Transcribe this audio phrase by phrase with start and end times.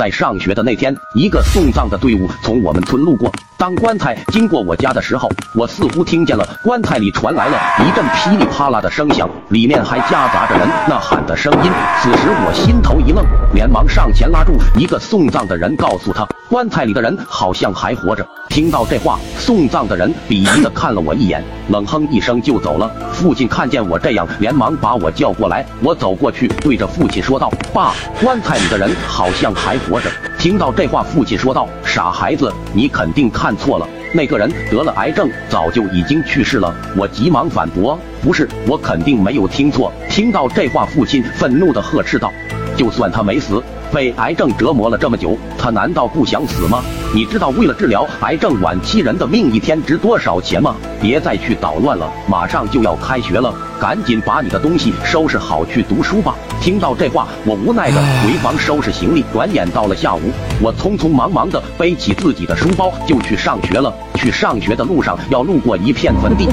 [0.00, 3.30] 在上学的那天，一个送葬的队伍从我们村路过。
[3.60, 11.70] 当棺材经过我家的时候，我似乎听见了棺材里传来了一阵噼里啪啦的声响，里面还夹杂着人呐喊的声音。
[12.00, 18.26] 此时我心头一愣，连忙上前拉住一个送葬的人，告诉他棺材里的人好像还活着。
[18.48, 22.90] 听到这话，送葬的人鄙夷的看了我一眼，冷哼一声就走了。
[23.12, 25.66] 父亲看见我这样，连忙把我叫过来。
[25.82, 27.92] 我走过去，对着父亲说道：“爸，
[28.22, 42.32] 棺材里的人好像还活着。”听到这话，父亲说道：“傻孩子，你肯定看错了，那个人得了癌症，早就已经去世了。”我急忙反驳：“不是，我肯定没有听错。”听到这话，父亲愤怒的呵斥道
[42.80, 43.62] ：“就算他没死。”
[43.92, 46.80] 被癌症折磨了这么久，他难道不想死吗？
[47.12, 50.76] 你知道为了治疗癌症晚期人的命一天值多少钱吗？
[51.02, 56.36] 别再去捣乱了，马上就要开学了，赶紧把你的东西收拾好去读书吧。
[56.60, 59.24] 听到这话，我无奈的回房收拾行李。
[59.32, 60.20] 转眼到了下午，
[60.62, 63.92] 我匆匆忙忙的背起自己的书包就去上学了。
[64.14, 66.46] 去上学的路上要路过一片坟地，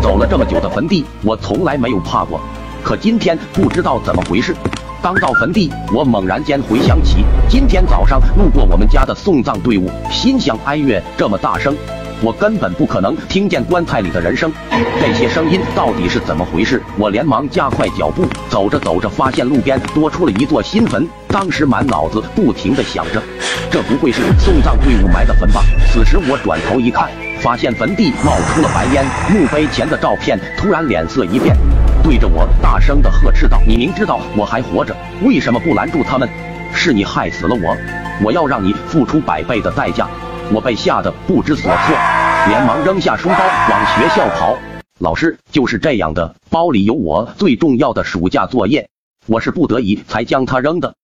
[0.00, 2.40] 走了这么久的坟地，我从来没有怕过，
[2.84, 4.54] 可今天不知道怎么回事。
[5.04, 11.76] 刚到坟地，我猛然间回想起今天早上路过我们家的送葬队伍，心想：哀乐这么大声，
[12.22, 14.50] 我根本不可能听见棺材里的人声。
[14.98, 16.82] 这些声音到底是怎么回事？
[16.96, 21.06] 我连忙加快脚步，走着走着，发现路边多出了一座新坟。
[21.28, 23.22] 当时满脑子不停的想着，
[23.70, 25.62] 这不会是送葬队伍埋的坟吧？
[25.92, 27.10] 此时我转头一看，
[27.42, 31.54] 发现坟地冒出了白烟，墓碑前的照片突然脸色一变。
[32.04, 36.28] 对着我大声的呵斥道：“你明知道我还活着，为什么不拦住他们？
[36.74, 37.74] 是你害死了我，
[38.22, 40.06] 我要让你付出百倍的代价！”
[40.52, 41.96] 我被吓得不知所措，
[42.46, 43.38] 连忙扔下书包
[43.70, 44.54] 往学校跑。
[45.00, 48.90] 老师就是这样的，包里有我最重要的暑假作业，
[49.26, 50.94] 我是不得已才将它扔的。